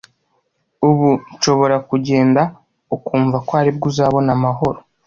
[0.87, 2.41] Ubu nshobora kugenda
[2.95, 4.79] ukumva ko aribwo uzabona amahoro